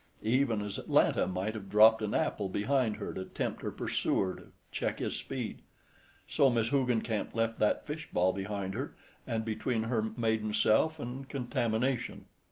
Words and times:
Even 0.23 0.63
as 0.63 0.79
Atalanta 0.79 1.27
might 1.27 1.53
have 1.53 1.69
dropped 1.69 2.01
an 2.01 2.15
apple 2.15 2.49
behind 2.49 2.95
her 2.95 3.13
to 3.13 3.23
tempt 3.23 3.61
her 3.61 3.69
pursuer 3.69 4.33
to 4.35 4.45
check 4.71 4.97
his 4.97 5.15
speed, 5.15 5.61
so 6.27 6.49
Miss 6.49 6.69
Hoogencamp 6.71 7.35
left 7.35 7.59
that 7.59 7.85
fish 7.85 8.09
ball 8.11 8.33
behind 8.33 8.73
her, 8.73 8.95
and 9.27 9.45
between 9.45 9.83
her 9.83 10.01
maiden 10.01 10.53
self 10.53 10.97
and 10.99 11.29
contamination. 11.29 12.25